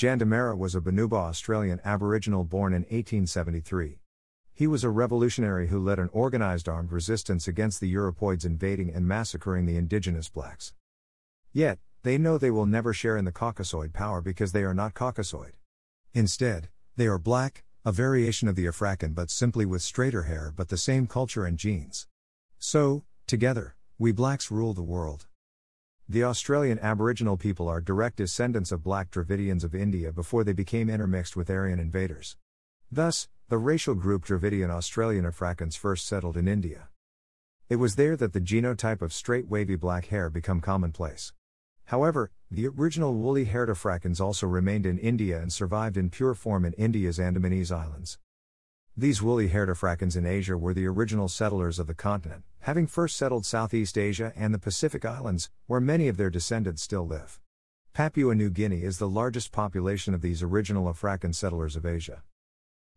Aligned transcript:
Jandamarra 0.00 0.56
was 0.56 0.74
a 0.74 0.80
Bunuba 0.80 1.12
Australian 1.12 1.78
Aboriginal 1.84 2.42
born 2.42 2.72
in 2.72 2.84
1873. 2.84 3.98
He 4.54 4.66
was 4.66 4.82
a 4.82 4.88
revolutionary 4.88 5.68
who 5.68 5.78
led 5.78 5.98
an 5.98 6.08
organized 6.14 6.70
armed 6.70 6.90
resistance 6.90 7.46
against 7.46 7.80
the 7.80 7.94
Europoids 7.94 8.46
invading 8.46 8.90
and 8.94 9.06
massacring 9.06 9.66
the 9.66 9.76
indigenous 9.76 10.30
blacks. 10.30 10.72
Yet, 11.52 11.80
they 12.02 12.16
know 12.16 12.38
they 12.38 12.50
will 12.50 12.64
never 12.64 12.94
share 12.94 13.18
in 13.18 13.26
the 13.26 13.30
Caucasoid 13.30 13.92
power 13.92 14.22
because 14.22 14.52
they 14.52 14.62
are 14.62 14.72
not 14.72 14.94
Caucasoid. 14.94 15.52
Instead, 16.14 16.70
they 16.96 17.06
are 17.06 17.18
black, 17.18 17.64
a 17.84 17.92
variation 17.92 18.48
of 18.48 18.56
the 18.56 18.64
Afrakan 18.64 19.14
but 19.14 19.30
simply 19.30 19.66
with 19.66 19.82
straighter 19.82 20.22
hair 20.22 20.50
but 20.56 20.70
the 20.70 20.78
same 20.78 21.06
culture 21.06 21.44
and 21.44 21.58
genes. 21.58 22.06
So, 22.58 23.04
together, 23.26 23.76
we 23.98 24.12
blacks 24.12 24.50
rule 24.50 24.72
the 24.72 24.82
world. 24.82 25.26
The 26.12 26.24
Australian 26.24 26.80
Aboriginal 26.80 27.36
people 27.36 27.68
are 27.68 27.80
direct 27.80 28.16
descendants 28.16 28.72
of 28.72 28.82
black 28.82 29.12
Dravidians 29.12 29.62
of 29.62 29.76
India 29.76 30.12
before 30.12 30.42
they 30.42 30.52
became 30.52 30.90
intermixed 30.90 31.36
with 31.36 31.48
Aryan 31.48 31.78
invaders. 31.78 32.36
Thus, 32.90 33.28
the 33.48 33.58
racial 33.58 33.94
group 33.94 34.24
Dravidian 34.24 34.72
Australian 34.72 35.24
Afrakans 35.24 35.78
first 35.78 36.08
settled 36.08 36.36
in 36.36 36.48
India. 36.48 36.88
It 37.68 37.76
was 37.76 37.94
there 37.94 38.16
that 38.16 38.32
the 38.32 38.40
genotype 38.40 39.02
of 39.02 39.12
straight 39.12 39.46
wavy 39.46 39.76
black 39.76 40.06
hair 40.06 40.28
became 40.30 40.60
commonplace. 40.60 41.32
However, 41.84 42.32
the 42.50 42.66
original 42.66 43.14
woolly 43.14 43.44
haired 43.44 43.68
Afrakans 43.68 44.20
also 44.20 44.48
remained 44.48 44.86
in 44.86 44.98
India 44.98 45.40
and 45.40 45.52
survived 45.52 45.96
in 45.96 46.10
pure 46.10 46.34
form 46.34 46.64
in 46.64 46.72
India's 46.72 47.20
Andamanese 47.20 47.70
Islands. 47.70 48.18
These 49.00 49.22
woolly 49.22 49.48
haired 49.48 49.70
Afrakans 49.70 50.14
in 50.14 50.26
Asia 50.26 50.58
were 50.58 50.74
the 50.74 50.84
original 50.84 51.26
settlers 51.26 51.78
of 51.78 51.86
the 51.86 51.94
continent, 51.94 52.44
having 52.58 52.86
first 52.86 53.16
settled 53.16 53.46
Southeast 53.46 53.96
Asia 53.96 54.30
and 54.36 54.52
the 54.52 54.58
Pacific 54.58 55.06
Islands, 55.06 55.48
where 55.66 55.80
many 55.80 56.06
of 56.08 56.18
their 56.18 56.28
descendants 56.28 56.82
still 56.82 57.06
live. 57.06 57.40
Papua 57.94 58.34
New 58.34 58.50
Guinea 58.50 58.82
is 58.82 58.98
the 58.98 59.08
largest 59.08 59.52
population 59.52 60.12
of 60.12 60.20
these 60.20 60.42
original 60.42 60.84
Afrakan 60.84 61.34
settlers 61.34 61.76
of 61.76 61.86
Asia. 61.86 62.22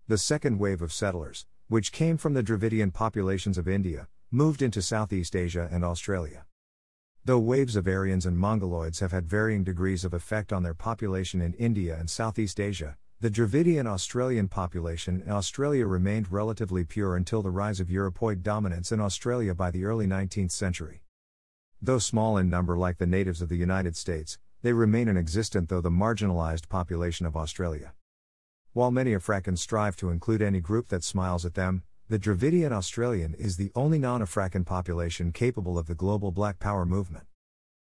The 0.10 0.18
second 0.18 0.60
wave 0.60 0.82
of 0.82 0.92
settlers, 0.92 1.46
which 1.70 1.94
came 1.94 2.18
from 2.18 2.34
the 2.34 2.44
Dravidian 2.44 2.92
populations 2.92 3.58
of 3.58 3.70
India, 3.70 4.10
moved 4.30 4.62
into 4.62 4.82
Southeast 4.82 5.38
Asia 5.38 5.70
and 5.72 5.86
Australia. 5.86 6.44
Though 7.24 7.40
waves 7.40 7.78
of 7.78 7.88
Aryans 7.88 8.26
and 8.26 8.38
Mongoloids 8.38 9.00
have 9.00 9.14
had 9.14 9.30
varying 9.30 9.64
degrees 9.64 10.04
of 10.04 10.14
effect 10.14 10.52
on 10.52 10.64
their 10.64 10.74
population 10.74 11.40
in 11.40 11.54
India 11.54 11.96
and 11.98 12.10
Southeast 12.10 12.60
Asia, 12.60 12.98
the 13.24 13.30
Dravidian 13.30 13.88
Australian 13.88 14.50
population 14.50 15.24
in 15.26 15.32
Australia 15.32 15.88
remained 15.88 16.30
relatively 16.30 16.84
pure 16.84 17.16
until 17.16 17.42
the 17.42 17.50
rise 17.50 17.80
of 17.80 17.88
Europoid 17.88 18.44
dominance 18.44 18.92
in 18.92 19.00
Australia 19.00 19.56
by 19.56 19.72
the 19.72 19.86
early 19.86 20.06
19th 20.06 20.52
century. 20.52 21.04
Though 21.82 22.00
small 22.00 22.36
in 22.36 22.50
number 22.50 22.78
like 22.78 22.98
the 22.98 23.08
natives 23.08 23.42
of 23.42 23.48
the 23.48 23.56
United 23.56 23.96
States, 23.96 24.38
they 24.62 24.74
remain 24.74 25.08
an 25.08 25.16
existent 25.16 25.70
though 25.70 25.80
the 25.80 25.90
marginalized 25.90 26.68
population 26.68 27.26
of 27.26 27.38
Australia. 27.38 27.94
While 28.74 28.92
many 28.92 29.14
Afrakans 29.14 29.60
strive 29.60 29.96
to 29.96 30.10
include 30.10 30.42
any 30.42 30.60
group 30.60 30.90
that 30.90 31.06
smiles 31.06 31.46
at 31.46 31.54
them, 31.54 31.84
the 32.10 32.20
Dravidian 32.20 32.74
Australian 32.74 33.36
is 33.36 33.56
the 33.56 33.72
only 33.74 34.00
non 34.00 34.20
Afrakan 34.20 34.66
population 34.66 35.32
capable 35.32 35.80
of 35.80 35.88
the 35.88 35.96
global 35.96 36.34
Black 36.34 36.60
Power 36.60 36.86
movement. 36.86 37.28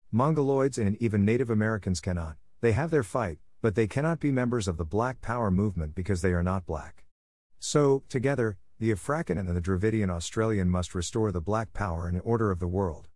Mongoloids 0.09 0.77
and 0.77 0.95
even 1.01 1.25
Native 1.25 1.49
Americans 1.49 1.99
cannot, 1.99 2.37
they 2.61 2.71
have 2.71 2.91
their 2.91 3.03
fight, 3.03 3.39
but 3.61 3.75
they 3.75 3.87
cannot 3.87 4.19
be 4.19 4.31
members 4.31 4.67
of 4.67 4.77
the 4.77 4.85
Black 4.85 5.21
Power 5.21 5.51
movement 5.51 5.95
because 5.95 6.21
they 6.21 6.33
are 6.33 6.43
not 6.43 6.65
black. 6.65 7.05
So, 7.59 8.03
together, 8.09 8.57
the 8.79 8.91
Afrakan 8.91 9.39
and 9.39 9.49
the 9.49 9.61
Dravidian 9.61 10.09
Australian 10.09 10.69
must 10.69 10.93
restore 10.93 11.31
the 11.31 11.41
Black 11.41 11.73
Power 11.73 12.07
and 12.07 12.21
order 12.23 12.51
of 12.51 12.59
the 12.59 12.67
world. 12.67 13.07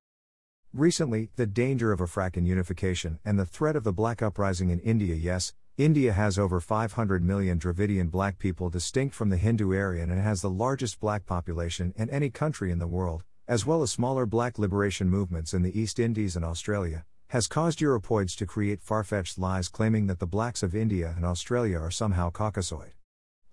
Recently, 0.74 1.30
the 1.36 1.46
danger 1.46 1.92
of 1.92 2.00
Afrakan 2.00 2.46
unification 2.46 3.20
and 3.24 3.38
the 3.38 3.46
threat 3.46 3.76
of 3.76 3.84
the 3.84 3.94
Black 3.94 4.22
Uprising 4.22 4.70
in 4.70 4.80
India 4.80 5.16
yes, 5.16 5.54
India 5.78 6.14
has 6.14 6.38
over 6.38 6.60
500 6.60 7.24
million 7.24 7.58
Dravidian 7.58 8.10
black 8.10 8.38
people 8.38 8.70
distinct 8.70 9.16
from 9.16 9.30
the 9.30 9.38
Hindu 9.38 9.74
Aryan 9.74 10.12
and 10.12 10.22
has 10.22 10.42
the 10.42 10.50
largest 10.50 11.00
black 11.00 11.26
population 11.26 11.94
in 11.96 12.10
any 12.10 12.30
country 12.30 12.72
in 12.72 12.80
the 12.80 12.88
world, 12.88 13.24
as 13.48 13.66
well 13.66 13.82
as 13.82 13.92
smaller 13.92 14.26
black 14.26 14.60
liberation 14.60 15.10
movements 15.10 15.54
in 15.54 15.62
the 15.62 15.80
East 15.80 16.00
Indies 16.00 16.36
and 16.36 16.46
Australia, 16.46 17.06
has 17.32 17.48
caused 17.48 17.80
Europoids 17.80 18.36
to 18.36 18.46
create 18.46 18.82
far 18.82 19.06
fetched 19.06 19.40
lies 19.40 19.70
claiming 19.70 20.08
that 20.08 20.20
the 20.20 20.28
blacks 20.28 20.64
of 20.64 20.76
India 20.76 21.14
and 21.16 21.24
Australia 21.24 21.80
are 21.80 21.90
somehow 21.90 22.30
Caucasoid. 22.30 22.92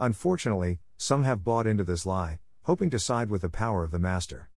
Unfortunately, 0.00 0.81
some 0.97 1.22
have 1.22 1.44
bought 1.44 1.65
into 1.65 1.84
this 1.84 2.05
lie, 2.05 2.41
hoping 2.65 2.91
to 2.91 2.99
side 2.99 3.31
with 3.31 3.43
the 3.43 3.49
power 3.49 3.84
of 3.84 3.93
the 3.93 3.99
master. 4.00 4.50